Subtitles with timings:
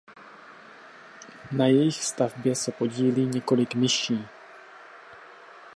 [1.51, 4.27] Na jejich stavbě se podílí několik myší.